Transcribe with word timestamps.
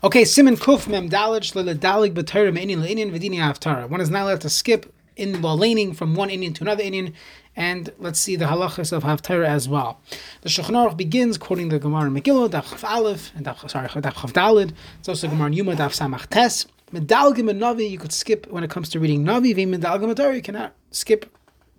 Okay, 0.00 0.22
Siman 0.22 0.56
Kuf 0.56 0.86
Mem 0.86 1.10
Dalich 1.10 1.52
Shlele 1.52 1.74
Dalig 1.76 2.14
B'Torah 2.14 2.52
Me'inin 2.52 2.80
Le'inin 2.80 3.10
V'Dini 3.10 3.38
Haftarah. 3.38 3.88
One 3.88 4.00
is 4.00 4.08
not 4.08 4.22
allowed 4.22 4.40
to 4.42 4.48
skip 4.48 4.94
in 5.16 5.42
while 5.42 5.58
laning 5.58 5.92
from 5.92 6.14
one 6.14 6.28
inyan 6.28 6.54
to 6.54 6.62
another 6.62 6.84
inyan, 6.84 7.14
and 7.56 7.92
let's 7.98 8.20
see 8.20 8.36
the 8.36 8.44
halachas 8.44 8.92
of 8.92 9.02
Haftarah 9.02 9.48
as 9.48 9.68
well. 9.68 9.98
The 10.42 10.50
Shulchan 10.50 10.70
Aruch 10.70 10.96
begins 10.96 11.36
quoting 11.36 11.70
the 11.70 11.80
Gemara 11.80 12.10
Megillah, 12.10 12.48
Daf 12.48 12.66
Chav 12.66 12.88
Aleph, 12.88 13.32
and 13.34 13.44
Daf, 13.44 13.68
sorry, 13.68 13.88
Daf 13.88 14.14
Chav 14.14 14.32
Dalid. 14.32 14.72
It's 15.00 15.08
also 15.08 15.26
Gemara 15.26 15.50
Yoma, 15.50 15.74
Daf 15.74 15.90
Samach 15.90 16.28
Tes. 16.28 16.66
Medalgim 16.92 17.50
and 17.50 17.60
Navi, 17.60 17.90
you 17.90 17.98
could 17.98 18.12
skip 18.12 18.46
when 18.52 18.62
it 18.62 18.70
comes 18.70 18.88
to 18.90 19.00
reading 19.00 19.24
Navi. 19.24 19.52
Medalgim 19.52 20.14
Torah, 20.14 20.36
you 20.36 20.42
cannot 20.42 20.74
skip 20.92 21.28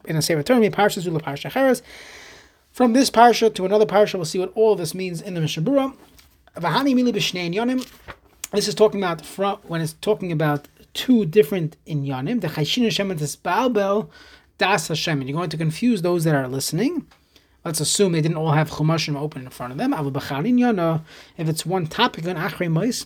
in 0.03 0.17
a 0.17 0.21
Sefer 0.21 0.43
Torah, 0.43 0.59
Parsha 0.69 0.99
Zula 0.99 1.21
Parsha 1.21 1.49
Cheres. 1.49 1.81
From 2.73 2.91
this 2.91 3.09
parsha 3.09 3.53
to 3.55 3.65
another 3.65 3.85
parsha, 3.85 4.15
we'll 4.15 4.25
see 4.25 4.39
what 4.39 4.51
all 4.55 4.75
this 4.75 4.93
means 4.93 5.21
in 5.21 5.35
the 5.35 5.41
Mishnah 5.41 5.63
Berurah. 5.63 5.95
This 8.51 8.67
is 8.67 8.75
talking 8.75 8.99
about 8.99 9.21
when 9.69 9.79
it's 9.79 9.93
talking 9.93 10.33
about 10.33 10.67
two 10.93 11.25
different 11.25 11.77
inyanim. 11.87 12.41
The 12.41 12.49
chayshin 12.49 12.83
Hashem 12.83 13.11
and 13.11 13.17
the 13.17 14.07
das 14.57 14.89
Hashem. 14.89 15.21
You're 15.21 15.37
going 15.37 15.49
to 15.51 15.57
confuse 15.57 16.01
those 16.01 16.25
that 16.25 16.35
are 16.35 16.49
listening. 16.49 17.07
Let's 17.63 17.79
assume 17.79 18.11
they 18.11 18.19
didn't 18.19 18.35
all 18.35 18.51
have 18.51 18.71
chumashim 18.71 19.15
open 19.17 19.43
in 19.43 19.49
front 19.51 19.71
of 19.71 19.77
them. 19.77 19.93
If 21.37 21.47
it's 21.47 21.65
one 21.65 21.87
topic 21.87 22.27
on 22.27 22.35
achrei 22.35 22.69
mois, 22.69 23.05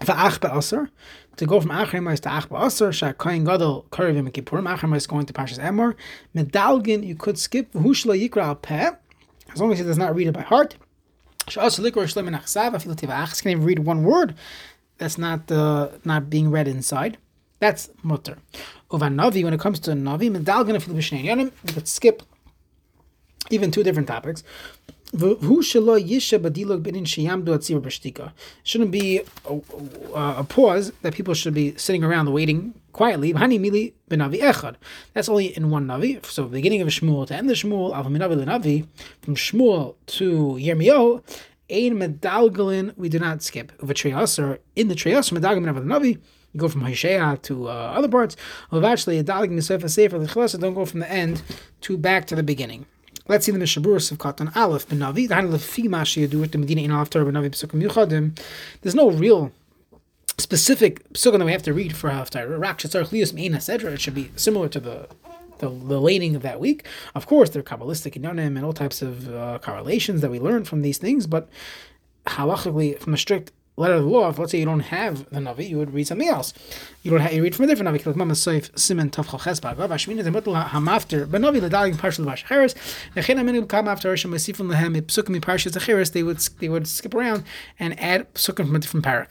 va'ach 0.00 0.40
be'aser. 0.40 0.88
To 1.36 1.44
go 1.44 1.60
from 1.60 1.70
achrei 1.70 2.02
mois 2.02 2.20
to 2.20 2.30
ach 2.34 2.48
be'aser, 2.48 2.92
shak 2.94 3.18
kohen 3.18 3.44
gadol 3.44 3.84
karivim 3.90 4.30
kippurim. 4.32 4.66
Achrei 4.74 4.88
mois 4.88 5.06
going 5.06 5.26
to 5.26 5.34
Parshas 5.34 5.58
Emor. 5.58 5.96
Medalgin 6.34 7.06
you 7.06 7.14
could 7.14 7.38
skip. 7.38 7.70
V'hushla 7.72 8.16
yikra 8.18 8.42
al 8.42 8.54
peh. 8.54 8.92
As 9.52 9.60
long 9.60 9.70
as 9.70 9.78
he 9.80 9.84
does 9.84 9.98
not 9.98 10.14
read 10.14 10.28
it 10.28 10.32
by 10.32 10.40
heart. 10.40 10.76
Can 13.40 13.50
even 13.50 13.64
read 13.64 13.80
one 13.80 14.04
word 14.04 14.34
that's 14.98 15.18
not 15.18 15.50
uh, 15.50 15.88
not 16.04 16.28
being 16.28 16.50
read 16.50 16.68
inside. 16.68 17.16
That's 17.60 17.88
mutter. 18.02 18.36
Uvan 18.90 19.14
navi 19.14 19.42
when 19.44 19.54
it 19.54 19.60
comes 19.60 19.78
to 19.80 19.92
navi, 19.92 20.30
medalgan 20.30 20.74
you 20.74 21.52
could 21.72 21.88
skip 21.88 22.22
even 23.50 23.70
two 23.70 23.82
different 23.82 24.08
topics. 24.08 24.44
Shouldn't 25.12 25.40
be 28.90 29.22
a, 29.46 29.60
a, 30.14 30.44
pause 30.44 30.92
that 31.00 31.14
people 31.14 31.32
should 31.32 31.54
be 31.54 31.74
sitting 31.76 32.04
around 32.04 32.30
waiting 32.30 32.74
quietly. 32.98 33.32
That's 33.32 35.28
only 35.28 35.56
in 35.56 35.70
one 35.70 35.86
navi. 35.86 36.26
So 36.26 36.44
beginning 36.46 36.80
of 36.82 36.88
Shmuel 36.88 37.28
to 37.28 37.34
end 37.36 37.48
the 37.48 37.54
Shmuel, 37.54 38.86
from 39.22 39.36
Shmuel 39.36 39.94
to 40.06 40.58
Yirmiyahu, 40.60 41.22
Ein 41.70 41.98
medalgalin, 41.98 42.96
we 42.96 43.08
do 43.08 43.20
not 43.20 43.42
skip. 43.42 43.70
Of 43.80 43.88
treyasar, 43.90 44.58
in 44.74 44.88
the 44.88 44.96
treyasar, 44.96 45.38
medalgalin 45.38 45.68
of 45.68 45.76
the 45.76 45.82
navi, 45.82 46.18
you 46.52 46.58
go 46.58 46.68
from 46.68 46.80
Hosea 46.80 47.38
to 47.42 47.68
uh, 47.68 47.70
other 47.70 48.08
parts. 48.08 48.36
Of 48.72 48.82
actually, 48.82 49.18
a 49.18 49.24
dalig 49.24 49.52
misefa 49.52 49.88
sefer 49.88 50.18
the 50.18 50.58
don't 50.58 50.74
go 50.74 50.84
from 50.84 51.00
the 51.00 51.10
end 51.10 51.42
to 51.82 51.96
back 51.96 52.26
to 52.28 52.34
the 52.34 52.42
beginning. 52.42 52.86
Let's 53.28 53.44
see 53.44 53.52
the 53.52 53.58
Mishaburus 53.58 54.10
of 54.10 54.16
Katan 54.16 54.56
Aleph 54.56 54.88
ben 54.88 55.00
Navi. 55.00 55.28
The 55.28 56.38
with 56.38 56.52
the 56.52 56.58
Medina 56.58 56.80
in 56.80 56.90
After 56.90 57.22
ben 57.24 57.34
Navi 57.34 57.50
Pesukim 57.50 57.86
Yuchadim. 57.86 58.36
There's 58.80 58.94
no 58.94 59.10
real 59.10 59.52
specific 60.38 61.12
psukim 61.12 61.38
that 61.38 61.44
we 61.44 61.52
have 61.52 61.62
to 61.64 61.72
read 61.72 61.96
for 61.96 62.10
Haftar. 62.10 62.48
Rakshatzar 62.48 63.08
Chlius 63.08 63.32
Mein 63.32 63.54
etc. 63.54 63.92
It 63.92 64.00
should 64.00 64.14
be 64.14 64.30
similar 64.36 64.68
to 64.68 64.80
the 64.80 65.08
the, 65.58 65.68
the 65.68 66.00
laning 66.00 66.36
of 66.36 66.42
that 66.42 66.60
week. 66.60 66.86
Of 67.14 67.26
course, 67.26 67.50
there 67.50 67.60
are 67.60 67.64
Kabbalistic 67.64 68.14
inyanim 68.14 68.56
and 68.56 68.64
all 68.64 68.72
types 68.72 69.02
of 69.02 69.28
uh, 69.28 69.58
correlations 69.60 70.20
that 70.20 70.30
we 70.30 70.38
learn 70.38 70.64
from 70.64 70.82
these 70.82 70.98
things, 70.98 71.26
but 71.26 71.48
halachically, 72.26 72.98
from 72.98 73.14
a 73.14 73.18
strict 73.18 73.52
letter 73.78 73.94
of 73.94 74.02
the 74.02 74.08
law, 74.08 74.28
if 74.28 74.38
let's 74.38 74.52
say 74.52 74.58
you 74.58 74.64
don't 74.64 74.80
have 74.80 75.28
the 75.30 75.38
Navi, 75.38 75.68
you 75.68 75.78
would 75.78 75.92
read 75.92 76.06
something 76.06 76.28
else. 76.28 76.52
You 77.02 77.12
don't 77.12 77.20
have, 77.20 77.32
you 77.32 77.42
read 77.42 77.54
from 77.54 77.64
a 77.64 77.68
different 77.68 77.88
Navi. 77.88 78.04
But 78.04 78.14
Kam 83.68 83.88
after 83.88 84.16
they 86.10 86.22
would 86.22 86.38
they 86.38 86.68
would 86.68 86.88
skip 86.88 87.14
around 87.14 87.44
and 87.78 88.00
add 88.00 88.34
psukim 88.34 88.66
from 88.66 88.76
a 88.76 88.78
different 88.80 89.06
parak. 89.06 89.28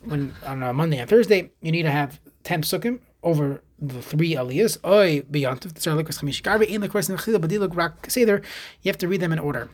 When 0.00 0.34
on 0.44 0.62
a 0.62 0.72
Monday 0.72 0.98
and 0.98 1.08
Thursday, 1.08 1.50
you 1.60 1.72
need 1.72 1.82
to 1.82 1.90
have 1.90 2.20
10 2.44 2.62
psukim 2.62 3.00
over 3.22 3.62
the 3.78 4.02
three 4.02 4.34
aliyahs. 4.34 4.78
Oy 4.84 5.22
beyond 5.30 5.60
the 5.60 5.80
in 6.64 6.80
the 6.80 6.88
question 6.88 7.14
you 8.82 8.88
have 8.88 8.98
to 8.98 9.08
read 9.08 9.20
them 9.20 9.32
in 9.32 9.38
order. 9.38 9.70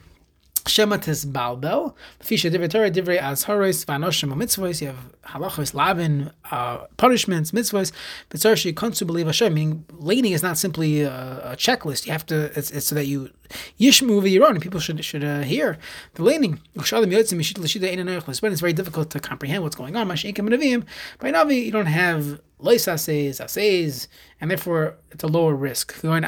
Shema 0.69 0.99
balbel. 0.99 1.94
Fisha 2.21 2.50
divrei 2.50 2.71
Torah 2.71 2.91
divrei 2.91 3.21
azharos 3.21 3.84
vanoshim 3.84 4.32
mitzvos. 4.34 4.81
You 4.81 4.88
have 4.88 4.97
halachos 5.25 5.75
lavin 5.75 6.32
uh, 6.50 6.87
punishments. 6.97 7.53
But 7.53 8.41
sarshi 8.41 8.72
konsu 8.75 9.06
believe 9.06 9.27
Hashem. 9.27 9.54
Meaning, 9.54 9.84
laning 9.93 10.32
is 10.32 10.43
not 10.43 10.59
simply 10.59 11.03
a, 11.03 11.53
a, 11.53 11.56
checklist. 11.56 12.06
You 12.06 12.12
have 12.12 12.27
to. 12.27 12.50
It's, 12.59 12.71
it's 12.71 12.87
so 12.87 12.94
that 12.94 13.06
you 13.06 13.31
yishmu 13.78 14.21
v'yiron, 14.22 14.50
and 14.50 14.62
people 14.62 14.81
should 14.81 15.04
should 15.04 15.25
uh, 15.25 15.43
hear 15.43 15.78
the 16.15 16.22
laning. 16.22 16.60
It's 16.75 18.60
very 18.60 18.72
difficult 18.72 19.10
to 19.10 19.21
comprehend 19.21 19.62
what's 19.62 19.77
going 19.77 19.97
on. 19.97 20.09
By 20.09 20.15
Navi, 20.15 21.65
you 21.65 21.72
don't 21.72 21.87
have 21.87 22.41
lois 22.59 22.89
assays, 22.89 23.41
assays, 23.41 24.09
and 24.41 24.50
therefore 24.50 24.97
it's 25.11 25.22
a 25.22 25.27
lower 25.27 25.55
risk. 25.55 26.00
There's 26.00 26.15
a 26.15 26.21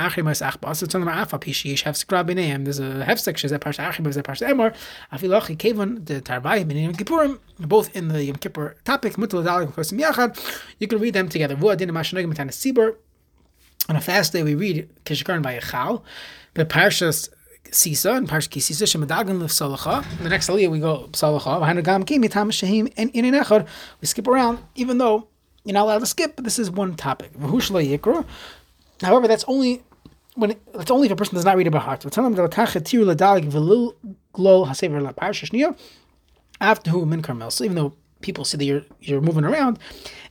hefsek 3.09 3.37
shezeh 3.39 3.59
both 7.61 7.97
in 7.97 8.09
the 8.09 8.25
Yom 8.25 8.37
Kippur 8.37 8.77
topic. 8.85 9.17
You 10.79 10.87
can 10.87 10.99
read 10.99 11.15
them 11.15 11.29
together. 11.29 11.57
On 13.91 13.97
a 13.97 14.01
fast 14.03 14.33
day, 14.35 14.43
we 14.43 14.55
read 14.55 14.87
Kishkaran 15.05 15.41
by 15.41 15.59
Echal, 15.59 16.03
but 16.53 16.69
Parshas 16.69 17.31
Sisa 17.71 18.13
and 18.13 18.29
Parshas 18.29 18.49
Kisisa 18.49 18.85
Shemadagan 18.85 19.41
Lif 19.41 19.51
Salacha. 19.51 20.05
The 20.23 20.29
next 20.29 20.49
aliyah 20.49 20.71
we 20.71 20.79
go 20.79 21.09
Salacha. 21.13 21.61
We 24.01 24.07
skip 24.07 24.29
around, 24.29 24.59
even 24.75 24.99
though 24.99 25.29
you're 25.69 25.75
not 25.75 25.85
allowed 25.85 25.99
to 25.99 26.07
skip. 26.07 26.37
This 26.39 26.59
is 26.59 26.71
one 26.71 26.95
topic. 26.95 27.31
However, 29.03 29.29
that's 29.29 29.45
only 29.47 29.83
when 30.35 30.53
it, 30.53 30.63
it's 30.73 30.91
only 30.91 31.07
if 31.07 31.13
a 31.13 31.17
person 31.17 31.35
does 31.35 31.45
not 31.45 31.59
read 31.59 31.67
it 31.67 31.71
by 31.71 31.79
heart. 31.79 32.07
After 36.61 36.91
who 36.91 37.05
min 37.05 37.21
carmel. 37.21 37.51
So 37.51 37.65
even 37.65 37.77
though 37.77 37.93
people 38.23 38.47
see 38.47 38.57
that 38.57 38.65
you're 38.65 38.83
you're 39.01 39.21
moving 39.21 39.45
around, 39.45 39.79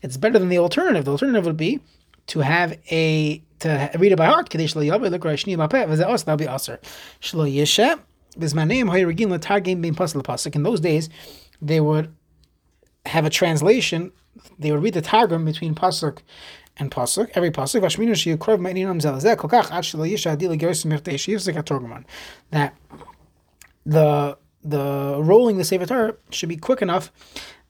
it's 0.01 0.17
better 0.17 0.39
than 0.39 0.49
the 0.49 0.57
alternative. 0.57 1.05
The 1.05 1.11
alternative 1.11 1.45
would 1.45 1.55
be 1.55 1.81
to 2.27 2.39
have 2.39 2.75
a 2.89 3.43
to 3.59 3.91
read 3.99 4.11
it 4.13 4.17
by 4.17 4.25
heart. 4.25 4.49
That'll 4.49 6.37
be 6.37 6.47
aser. 6.47 6.79
In 10.55 10.63
those 10.63 10.79
days, 10.79 11.09
they 11.61 11.79
would 11.79 12.15
have 13.07 13.25
a 13.25 13.29
translation 13.29 14.11
they 14.59 14.71
would 14.71 14.83
read 14.83 14.93
the 14.93 15.01
Targum 15.01 15.45
between 15.45 15.75
pasuk 15.75 16.19
and 16.77 16.91
pasuk, 16.91 17.29
every 17.33 17.51
pasuk. 17.51 17.81
Vashminu 17.81 18.11
sheyukrov 18.11 18.59
me'inam 18.59 18.99
zelazeh 18.99 19.35
yisha. 19.35 20.37
That 22.51 22.73
the 23.85 24.37
the 24.63 25.15
rolling 25.21 25.57
the 25.57 25.63
Sefer 25.63 25.85
Torah 25.85 26.15
should 26.29 26.49
be 26.49 26.57
quick 26.57 26.81
enough 26.81 27.11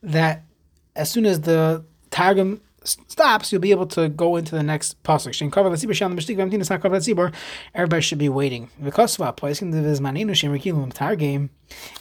that 0.01 0.43
as 0.95 1.11
soon 1.11 1.25
as 1.25 1.41
the 1.41 1.85
Targum 2.09 2.61
stops, 2.87 3.51
you'll 3.51 3.61
be 3.61 3.71
able 3.71 3.87
to 3.87 4.09
go 4.09 4.35
into 4.35 4.55
the 4.55 4.63
next 4.63 5.01
pasuk. 5.03 5.27
Everybody 7.75 8.01
should 8.01 8.19
be 8.19 8.29
waiting. 8.29 8.69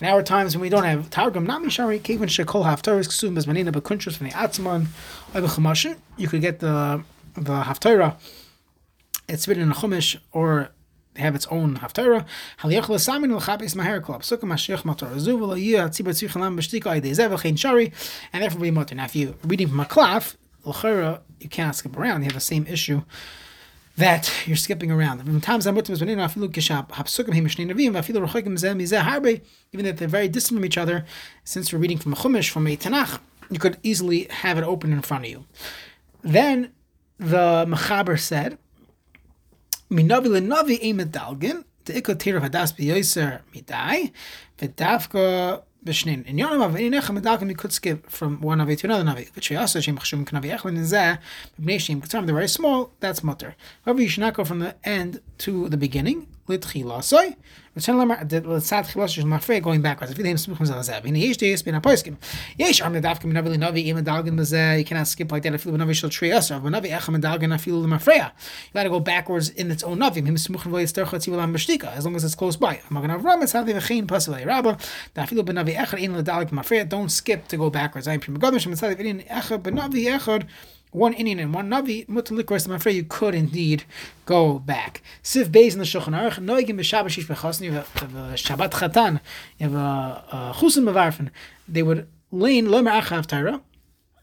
In 0.01 0.07
our 0.07 0.23
times 0.23 0.55
when 0.55 0.61
we 0.63 0.69
don't 0.69 0.85
have 0.85 1.11
targum, 1.11 1.45
not 1.45 1.63
mishari 1.63 2.01
kevin 2.03 2.29
shekol 2.29 2.65
haftaris 2.65 3.09
ksum 3.09 3.35
bezmanina 3.37 3.73
bekuntras 3.73 4.17
from 4.17 4.29
the 4.29 4.33
atzman 4.33 4.87
chamashin. 5.33 5.97
You 6.17 6.29
could 6.29 6.41
get 6.41 6.61
the 6.61 7.03
the 7.35 7.63
haftarah. 7.63 8.17
It's 9.29 9.49
written 9.49 9.65
in 9.65 9.73
a 9.73 9.75
chumash 9.75 10.17
or 10.33 10.71
have 11.17 11.35
its 11.35 11.47
own 11.49 11.79
haftarah. 11.79 12.25
Haliyach 12.61 12.89
l'samin 12.89 13.35
l'chabes 13.37 13.75
maher 13.75 14.01
kol 14.01 14.17
psukim 14.17 14.51
mashiach 14.51 14.83
matar 14.83 15.11
azuv 15.15 15.41
v'layiyah 15.41 15.89
tzibur 15.89 16.15
tzichalam 16.15 16.57
b'shtika 16.57 17.01
idei 17.01 17.11
zev 17.11 17.31
v'chein 17.37 17.59
shari 17.59 17.93
and 18.33 18.43
therefore 18.43 18.61
be 18.61 18.71
mutter. 18.71 18.95
Now 18.95 19.07
if 19.07 19.17
you 19.17 19.35
reading 19.43 19.69
from 19.69 19.81
a 19.81 19.85
klaf, 19.85 20.37
l'chara 20.67 21.21
you 21.41 21.49
cannot 21.49 21.77
skip 21.77 21.97
around. 21.97 22.23
You 22.23 22.27
have 22.27 22.35
the 22.35 22.41
same 22.41 22.67
issue 22.67 23.03
that 23.97 24.33
you're 24.47 24.57
skipping 24.57 24.91
around. 24.91 25.21
Even 25.21 25.37
if 29.87 29.99
they're 29.99 30.09
very 30.09 30.29
distant 30.29 30.59
from 30.59 30.65
each 30.65 30.79
other, 30.79 31.05
since 31.45 31.73
we're 31.73 31.79
reading 31.79 31.99
from 31.99 32.13
a 32.13 32.17
chumash, 32.17 32.51
from 32.51 32.67
a 32.67 32.77
Tanakh, 32.77 33.21
you 33.51 33.59
could 33.59 33.79
easily 33.83 34.27
have 34.31 34.59
it 34.59 34.65
open 34.65 34.93
in 34.93 35.03
front 35.03 35.25
of 35.25 35.31
you. 35.31 35.45
Then 36.23 36.73
the 37.19 37.65
Mechaber 37.67 38.19
said, 38.19 38.59
the 39.89 40.41
b'shnin. 45.87 46.27
In 46.27 46.37
Yonam 46.37 46.63
Av, 46.63 46.75
Nechem 46.75 47.19
Medalkim, 47.19 47.49
you 47.49 47.55
could 47.55 47.73
skip 47.73 48.11
from 48.11 48.41
one 48.41 48.59
Navi 48.59 48.77
to 48.79 48.87
another 48.87 49.05
Navi. 49.05 49.51
We 49.51 49.57
also 49.57 49.81
Shem 49.81 49.97
Chashum 49.97 50.25
Knavi 50.27 50.59
Echlin 50.59 50.77
is 50.77 50.91
there. 50.91 51.21
B'nei 51.61 51.81
Shem 51.81 52.03
Ketzam, 52.03 52.27
they're 52.27 52.35
very 52.35 52.49
small, 52.49 52.93
that's 53.01 53.23
mutter. 53.23 53.55
However, 53.85 54.03
you 54.03 54.09
should 54.09 54.21
not 54.21 54.35
go 54.35 54.45
from 54.45 54.59
the 54.59 54.75
end 54.85 55.21
to 55.39 55.69
the 55.69 55.77
beginning. 55.77 56.27
Litchilasoi. 56.49 57.37
Return 57.75 57.97
lemar 57.97 58.25
l'tzad 58.25 58.87
chilos 58.87 59.11
shel 59.11 59.25
mafrei 59.25 59.61
going 59.63 59.83
backwards. 59.83 60.11
If 60.11 60.17
you 60.19 60.25
name 60.25 60.37
smuchim 60.37 60.67
zalazav, 60.67 61.05
in 61.05 61.15
yesh 61.15 61.37
deyes 61.37 61.63
ben 61.63 61.79
apoiskim. 61.79 62.17
Yesh 62.57 62.81
am 62.81 62.95
nedavkim 62.95 63.33
navi 63.33 63.55
linavi 63.55 63.87
im 63.87 64.03
dalgin 64.03 64.35
bezeh. 64.35 64.79
You 64.79 64.85
cannot 64.85 65.07
skip 65.09 65.31
like 65.31 65.43
that. 65.43 65.55
If 65.55 65.67
you 65.67 65.73
navi 65.73 65.95
shel 65.95 66.09
triyas, 66.09 66.51
or 66.51 66.61
navi 66.71 66.91
echem 66.91 67.21
dalgin 67.21 67.53
afilu 67.53 67.85
lemafreya. 67.85 68.31
You 68.31 68.73
got 68.73 68.85
to 68.85 68.89
go 68.89 69.01
backwards 69.01 69.51
in 69.51 69.71
its 69.71 69.83
own 69.83 69.99
navi. 69.99 70.25
Him 70.25 70.37
smuchim 70.37 70.71
v'yis 70.73 70.93
tercha 70.95 71.19
tzivul 71.19 71.43
am 71.43 71.53
b'shtika. 71.53 71.95
As 71.95 72.07
long 72.07 72.17
as 72.17 72.25
it's 72.25 72.35
close 72.35 72.57
by. 72.57 72.81
Magen 72.89 73.11
Avram 73.11 73.43
it's 73.43 73.53
hadi 73.53 73.75
v'chein 73.75 74.07
pasul 74.07 74.43
rabba. 74.47 74.79
Da 75.13 75.25
afilu 75.25 75.45
ben 75.45 75.57
navi 75.57 75.77
echad 75.77 76.01
in 76.01 76.15
ledalik 76.15 76.51
mafreya. 76.51 76.89
Don't 76.89 77.11
skip 77.11 77.47
to 77.49 77.59
go 77.59 77.69
backwards. 77.69 78.09
I'm 78.09 78.21
prim 78.21 78.39
gadol 78.39 78.59
shem 78.59 78.73
tzadi 78.73 78.97
v'in 78.97 79.27
echad 79.29 79.63
ben 79.63 79.77
navi 79.77 80.07
echad 80.07 80.47
one 80.97 81.15
inyan 81.15 81.41
and 81.41 81.53
one 81.53 81.69
Navi, 81.69 82.07
Mutalikros, 82.07 82.67
I'm 82.67 82.73
afraid 82.73 82.97
you 82.97 83.05
could 83.05 83.35
indeed 83.35 83.85
go 84.25 84.59
back. 84.59 85.03
Siv 85.23 85.47
Beis 85.47 85.75
in 85.75 85.79
the 85.79 85.85
Shulchan 85.85 86.19
Aruch, 86.19 86.39
Noigim 86.39 86.79
B'Shabbat 86.81 87.11
Shish 87.11 87.27
Shabbat 87.27 88.71
Chatan, 88.71 89.21
you 89.59 89.69
have 89.69 89.75
a 89.75 90.55
Chusim 90.57 91.31
they 91.69 91.83
would 91.83 92.09
lean 92.33 92.67
Lomer 92.67 92.91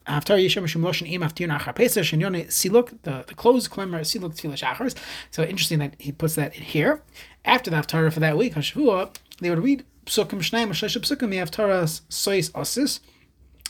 after 0.05 0.35
Yishem 0.35 0.63
Shemoshin 0.63 1.09
Im 1.09 1.21
Aftir 1.21 1.47
Nachar 1.47 1.75
Pesach 1.75 2.03
Shenyone 2.03 2.47
Siluk, 2.47 2.97
the 3.03 3.23
the 3.27 3.35
closed 3.35 3.69
Klemer 3.69 4.01
Siluk 4.01 4.35
Tefillah 4.35 4.57
Shachars. 4.57 4.95
So 5.31 5.43
interesting 5.43 5.79
that 5.79 5.95
he 5.99 6.11
puts 6.11 6.35
that 6.35 6.55
in 6.55 6.63
here. 6.63 7.03
After 7.45 7.69
the 7.69 7.77
Haftarah 7.77 8.11
for 8.11 8.19
that 8.19 8.37
week, 8.37 8.55
Hashavua, 8.55 9.15
they 9.39 9.49
would 9.49 9.63
read 9.63 9.85
Psukim 10.05 10.39
Shnaim 10.39 10.69
Shlesh 10.69 10.97
Psukim 10.99 11.29
the 11.29 11.37
Haftarah 11.37 12.01
Sois 12.09 12.51
Osis 12.51 12.99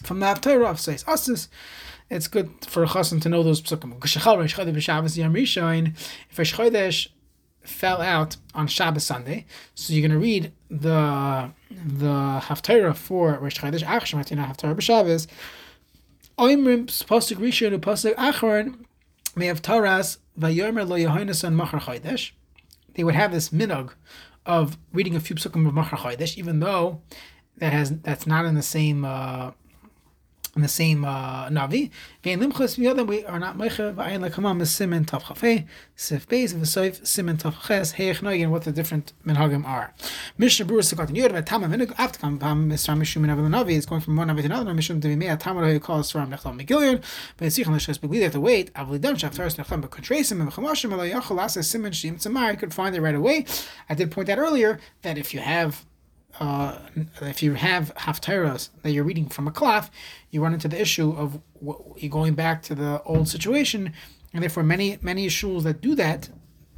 from 0.04 0.22
the 0.22 0.26
Haftarah 0.26 0.72
of 0.72 0.78
Sois 0.78 1.04
Osis 1.06 1.50
it's 2.14 2.28
good 2.28 2.52
for 2.68 2.84
a 2.84 2.88
chassan 2.88 3.22
to 3.22 3.30
know 3.30 3.44
those 3.44 3.62
psukim. 3.62 3.98
If 6.30 6.40
a 6.40 6.42
shchodesh 6.44 7.08
fell 7.62 8.02
out 8.02 8.38
on 8.54 8.68
Shabbos 8.68 9.04
Sunday, 9.04 9.46
so 9.74 9.94
you're 9.94 10.08
going 10.08 10.20
to 10.20 10.24
read 10.24 10.52
the 10.70 11.52
the 11.72 12.40
haftarah 12.44 12.96
for 12.96 13.40
Rosh 13.40 13.60
Chodesh 13.60 13.84
Achshon 13.84 14.20
Matina 14.20 14.48
haftarah 14.48 14.76
b'Shabbos. 14.76 15.28
Oimrim 16.38 16.86
pasuk 16.86 17.38
rishon 17.38 17.78
pasuk 17.80 18.16
achron 18.16 18.86
may 19.36 19.48
have 19.48 19.62
Taras 19.62 20.20
vayomer 20.40 20.88
lo 20.88 20.98
yehoinasan 20.98 21.54
machar 21.54 21.80
chodesh. 21.80 22.32
They 22.94 23.04
would 23.04 23.16
have 23.16 23.32
this 23.32 23.50
minog 23.50 23.94
of 24.46 24.78
reading 24.92 25.16
a 25.16 25.20
few 25.20 25.36
psukim 25.36 25.68
of 25.68 25.74
machar 25.74 25.98
chodesh, 25.98 26.38
even 26.38 26.60
though 26.60 27.02
that 27.58 27.74
has 27.74 28.00
that's 28.02 28.28
not 28.28 28.46
in 28.46 28.54
the 28.56 28.62
same. 28.62 29.04
Uh, 29.04 29.52
in 30.56 30.62
the 30.62 30.68
same 30.68 31.04
uh, 31.04 31.50
Navi. 31.50 31.90
Vein 32.24 32.40
limchus 32.40 32.78
other 32.88 33.04
we 33.04 33.26
are 33.26 33.40
not 33.40 33.58
mecha 33.58 33.94
v'ayin 33.96 34.28
lekamam 34.28 34.62
is 34.62 34.70
simen 34.70 35.06
tav 35.06 35.24
chafei 35.24 35.66
sif 35.96 36.28
beis 36.28 36.54
v'soif 36.54 37.02
simen 37.02 37.40
tav 37.40 37.56
ches 37.66 37.94
heich 37.94 38.20
noigin 38.20 38.50
what 38.50 38.64
the 38.64 38.72
different 38.72 39.14
minhagim 39.26 39.66
are. 39.66 39.94
Mishnah 40.38 40.66
Berurah 40.66 40.94
Sukkot 40.94 41.08
and 41.08 41.18
Yud 41.18 41.32
v'tama 41.32 41.66
minig 41.66 41.94
after 41.98 42.20
kam 42.20 42.38
pam 42.38 42.70
misram 42.70 43.00
mishum 43.00 43.22
min 43.22 43.52
Navi 43.52 43.72
is 43.72 43.86
going 43.86 44.02
from 44.02 44.16
one 44.16 44.28
Navi 44.28 44.42
to 44.42 44.46
another 44.46 44.74
mishum 44.74 45.02
to 45.02 45.08
v'mei 45.08 45.38
tamar 45.40 45.66
who 45.72 45.80
calls 45.80 46.12
from 46.12 46.32
nechlam 46.32 46.62
megilyon 46.62 47.04
v'yitzich 47.40 47.68
on 47.68 47.76
l'shas 47.76 47.98
begli 47.98 48.22
have 48.22 48.34
to 48.34 48.40
wait 48.40 48.72
avli 48.74 49.02
dam 49.02 49.16
shaftaris 49.16 49.56
nechlam 49.56 49.82
but 49.82 49.90
contrasim 49.90 50.40
and 50.40 50.52
v'chamashim 50.52 50.94
ala 50.94 51.10
yachol 51.10 51.40
asa 51.42 51.60
simen 51.60 51.92
shim 51.92 52.22
tzamar 52.22 52.52
you 52.52 52.58
could 52.58 52.74
find 52.74 52.96
it 52.96 53.02
right 53.02 53.16
away. 53.16 53.46
I 53.90 53.96
did 53.96 54.12
point 54.12 54.30
out 54.30 54.38
earlier 54.38 54.80
that 55.02 55.18
if 55.18 55.34
you 55.34 55.40
have 55.40 55.86
uh, 56.40 56.78
if 57.22 57.44
you 57.44 57.54
have 57.54 57.94
haftarahs 57.96 58.70
that 58.82 58.92
you're 58.92 59.04
reading 59.04 59.28
from 59.28 59.48
a 59.48 59.52
cloth, 59.52 59.92
you 60.32 60.42
run 60.42 60.54
into 60.54 60.68
the 60.68 60.80
issue 60.80 61.12
of 61.12 61.40
you 61.98 62.10
going 62.10 62.34
back 62.34 62.62
to 62.64 62.76
the 62.76 63.02
old 63.04 63.28
situation, 63.28 63.94
and 64.34 64.42
therefore 64.42 64.64
many 64.64 64.98
many 65.02 65.28
shuls 65.28 65.64
that 65.64 65.80
do 65.82 65.94
that, 65.96 66.30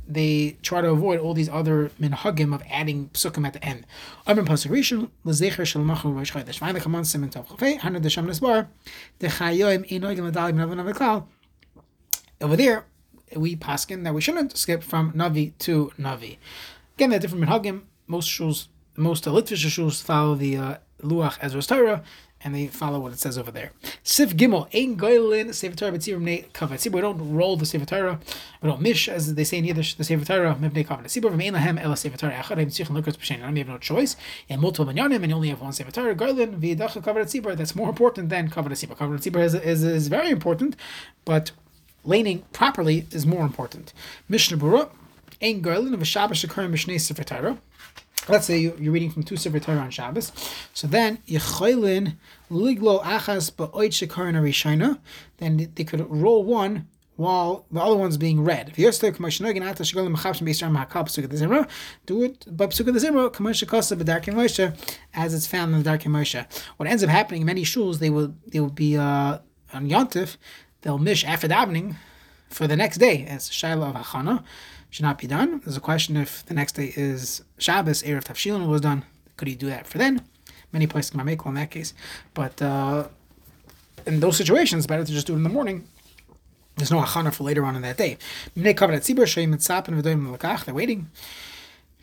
they 0.07 0.57
try 0.61 0.81
to 0.81 0.89
avoid 0.89 1.19
all 1.19 1.33
these 1.33 1.49
other 1.49 1.89
minhagim 2.01 2.53
of 2.53 2.61
adding 2.69 3.09
psukim 3.13 3.47
at 3.47 3.53
the 3.53 3.63
end. 3.63 3.85
Over 12.41 12.55
there, 12.57 12.85
we 13.35 13.55
paskin 13.55 14.03
that 14.03 14.13
we 14.13 14.21
shouldn't 14.21 14.57
skip 14.57 14.83
from 14.83 15.13
navi 15.13 15.57
to 15.59 15.91
navi. 15.97 16.37
Again, 16.95 17.09
they're 17.09 17.19
different 17.19 17.45
minhagim. 17.45 17.83
Most 18.07 18.29
shuls 18.29 18.67
most 18.95 19.25
Litvish 19.25 19.65
shuls 19.65 20.01
follow 20.01 20.35
the 20.35 20.57
uh, 20.57 20.75
Luach 21.01 21.37
Ezra's 21.41 21.67
Torah, 21.67 22.03
and 22.43 22.53
they 22.53 22.67
follow 22.67 22.99
what 22.99 23.11
it 23.11 23.19
says 23.19 23.37
over 23.37 23.51
there. 23.51 23.71
Sif 24.03 24.35
Gimel, 24.35 24.67
Ein 24.73 24.97
Goylin, 24.97 25.53
Sefer 25.53 25.75
Torah, 25.75 25.91
B'tzirim 25.91 26.21
Ne 26.21 26.45
Kavat. 26.53 26.91
We 26.91 27.01
don't 27.01 27.33
roll 27.33 27.57
the 27.57 27.65
Sefer 27.65 27.85
Torah, 27.85 28.19
we 28.61 28.69
don't 28.69 28.81
mish, 28.81 29.09
as 29.09 29.33
they 29.33 29.43
say 29.43 29.57
in 29.57 29.65
Yiddish, 29.65 29.95
the 29.95 30.03
Sefer 30.03 30.23
Torah, 30.23 30.55
Mibnei 30.55 30.85
Kavat. 30.85 31.05
Sibur, 31.05 31.31
V'mein 31.31 31.53
Lahem, 31.53 31.81
Ela 31.81 31.97
Sefer 31.97 32.17
Torah, 32.17 32.33
Echad, 32.33 32.57
Hem 32.57 32.67
Tzich, 32.67 32.85
and 32.87 32.95
Lukas 32.95 33.17
B'shein. 33.17 33.39
You 33.39 33.57
have 33.57 33.67
no 33.67 33.77
choice. 33.77 34.15
And 34.49 34.61
multiple 34.61 34.93
Minyanim, 34.93 35.15
and 35.15 35.29
you 35.29 35.35
only 35.35 35.49
have 35.49 35.61
one 35.61 35.73
Sefer 35.73 35.91
Torah. 35.91 36.15
Goylin, 36.15 36.59
V'yidach, 36.59 37.01
Kavat 37.01 37.25
Tzibur, 37.25 37.57
that's 37.57 37.75
more 37.75 37.89
important 37.89 38.29
than 38.29 38.49
Kavat 38.49 38.69
Tzibur. 38.69 38.95
Kavat 38.95 39.19
Tzibur 39.19 39.43
is, 39.43 39.55
is, 39.55 39.83
is 39.83 40.07
very 40.07 40.29
important, 40.29 40.75
but 41.25 41.51
laning 42.03 42.43
properly 42.53 43.07
is 43.11 43.25
more 43.25 43.43
important. 43.43 43.91
Mishnah 44.29 44.57
Berurah, 44.57 44.89
Ein 45.41 45.63
Goylin, 45.63 45.95
V'shabash 45.95 46.45
Shekarim 46.45 46.71
Mishnei 46.71 47.01
Sefer 47.01 47.23
Torah 47.23 47.57
let's 48.29 48.45
say 48.45 48.57
you're 48.57 48.91
reading 48.93 49.11
from 49.11 49.23
two 49.23 49.37
Sefer 49.37 49.59
Torah 49.59 49.79
on 49.79 49.89
Shabbos, 49.89 50.31
so 50.73 50.87
then 50.87 51.19
Yechoilin 51.27 52.15
Liglo 52.49 53.01
Achas 53.03 53.51
Ba'oit 53.51 53.89
Shekarin 53.89 54.35
Arishina, 54.35 54.99
then 55.37 55.71
they 55.75 55.83
could 55.83 56.09
roll 56.09 56.43
one 56.43 56.87
while 57.15 57.65
the 57.71 57.79
other 57.79 57.95
one's 57.95 58.17
being 58.17 58.43
read. 58.43 58.73
Do 58.75 58.83
it 58.83 58.95
by 58.97 59.07
Psuka 62.67 62.91
the 62.93 62.99
Zimra, 62.99 64.91
as 65.13 65.33
it's 65.33 65.47
found 65.47 65.73
in 65.73 65.81
the 65.81 65.89
Darkim 65.89 66.11
Moshe. 66.11 66.45
What 66.77 66.89
ends 66.89 67.03
up 67.03 67.09
happening 67.09 67.41
in 67.41 67.45
many 67.47 67.63
shuls, 67.63 67.99
they 67.99 68.09
will 68.09 68.35
they 68.47 68.59
will 68.59 68.69
be 68.69 68.97
uh, 68.97 69.39
on 69.73 69.89
Yontif, 69.89 70.35
they'll 70.81 70.97
mish 70.97 71.23
after 71.23 71.47
davening 71.47 71.95
for 72.49 72.67
the 72.67 72.75
next 72.75 72.97
day 72.97 73.25
as 73.25 73.49
Shaila 73.49 73.95
of 73.95 73.95
Hachana 73.95 74.43
should 74.95 75.03
not 75.03 75.17
be 75.17 75.27
done. 75.27 75.59
There's 75.65 75.75
a 75.75 75.81
question 75.81 76.15
if 76.15 76.45
the 76.45 76.53
next 76.53 76.75
day 76.75 76.93
is 76.95 77.43
Shabbos, 77.57 78.01
Eruv 78.03 78.23
Tavshilin 78.23 78.65
was 78.65 78.79
done. 78.79 79.03
Could 79.35 79.49
he 79.49 79.55
do 79.55 79.67
that 79.67 79.85
for 79.87 79.97
then? 79.97 80.21
Many 80.71 80.87
places 80.87 81.11
can 81.11 81.19
make 81.25 81.45
in 81.49 81.55
that 81.55 81.69
case. 81.69 81.93
But 82.33 82.61
uh, 82.61 83.09
in 84.05 84.21
those 84.21 84.37
situations, 84.37 84.87
better 84.87 85.03
to 85.03 85.11
just 85.11 85.27
do 85.27 85.33
it 85.33 85.35
in 85.35 85.43
the 85.43 85.49
morning. 85.49 85.85
There's 86.77 86.91
no 86.91 87.01
achana 87.01 87.33
for 87.33 87.43
later 87.43 87.65
on 87.65 87.75
in 87.75 87.81
that 87.81 87.97
day. 87.97 88.17
They're 88.55 88.73
waiting 90.73 91.09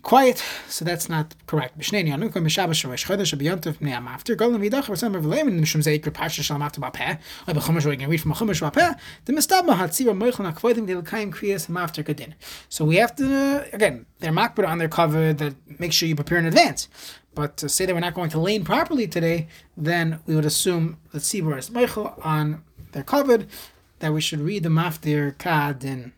quiet, 0.02 0.42
so 0.68 0.84
that's 0.84 1.08
not 1.08 1.34
correct. 1.46 1.78
B'shnei 1.78 2.06
yanukim 2.06 2.42
b'shabbos 2.44 2.78
shorosh 2.80 3.06
chodesh 3.06 3.34
b'yontiv 3.38 3.78
b'nei 3.78 3.96
amafter 3.96 4.36
golem 4.36 4.60
v'idach 4.60 4.86
v'sam 4.86 5.14
v'leim 5.14 5.48
mishum 5.60 5.82
zeikr 5.82 6.12
pasha 6.12 6.42
shal 6.42 6.56
amafter 6.56 6.80
b'apeh 6.80 7.18
or 7.46 7.54
b'chumash 7.54 7.86
we 7.86 7.96
can 7.96 8.10
read 8.10 8.20
from 8.20 8.32
a 8.32 8.34
chumash 8.34 8.60
b'apeh 8.60 8.98
the 9.26 9.32
mistabah 9.32 9.76
hatzira 9.76 10.12
moichel 10.16 10.52
nakvoidim 10.52 10.86
de 10.86 10.94
kriyas 11.02 11.68
amafter 11.68 12.04
kadin. 12.04 12.34
So 12.68 12.84
we 12.84 12.96
have 12.96 13.14
to 13.16 13.66
again 13.72 14.06
they're 14.18 14.32
makbid 14.32 14.66
on 14.66 14.78
their 14.78 14.88
cover 14.88 15.32
that 15.32 15.54
make 15.78 15.92
sure 15.92 16.08
you 16.08 16.16
prepare 16.16 16.38
in 16.38 16.46
advance. 16.46 16.88
But 17.34 17.56
to 17.58 17.68
say 17.68 17.86
that 17.86 17.94
we're 17.94 18.00
not 18.00 18.14
going 18.14 18.30
to 18.30 18.40
lane 18.40 18.64
properly 18.64 19.06
today, 19.06 19.48
then 19.76 20.20
we 20.26 20.34
would 20.34 20.44
assume 20.44 20.98
that 21.12 21.22
tzibur 21.22 21.58
is 21.58 21.70
moichel 21.70 22.14
on 22.24 22.62
their 22.92 23.02
covered 23.02 23.46
that 24.00 24.12
we 24.12 24.20
should 24.20 24.40
read 24.40 24.64
the 24.64 24.68
maftir 24.68 25.34
kadin. 25.36 26.12